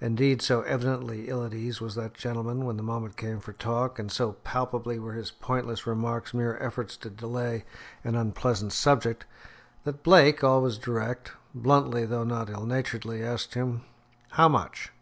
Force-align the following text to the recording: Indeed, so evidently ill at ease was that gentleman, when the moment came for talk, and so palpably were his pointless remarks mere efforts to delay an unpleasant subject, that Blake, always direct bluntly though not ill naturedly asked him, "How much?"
Indeed, 0.00 0.40
so 0.40 0.62
evidently 0.62 1.28
ill 1.28 1.44
at 1.44 1.52
ease 1.52 1.80
was 1.80 1.96
that 1.96 2.14
gentleman, 2.14 2.64
when 2.64 2.76
the 2.76 2.84
moment 2.84 3.16
came 3.16 3.40
for 3.40 3.52
talk, 3.52 3.98
and 3.98 4.08
so 4.08 4.34
palpably 4.44 5.00
were 5.00 5.14
his 5.14 5.32
pointless 5.32 5.84
remarks 5.84 6.32
mere 6.32 6.56
efforts 6.58 6.96
to 6.98 7.10
delay 7.10 7.64
an 8.04 8.14
unpleasant 8.14 8.72
subject, 8.72 9.24
that 9.82 10.04
Blake, 10.04 10.44
always 10.44 10.78
direct 10.78 11.32
bluntly 11.56 12.06
though 12.06 12.22
not 12.22 12.48
ill 12.50 12.66
naturedly 12.66 13.20
asked 13.24 13.54
him, 13.54 13.82
"How 14.28 14.48
much?" 14.48 14.92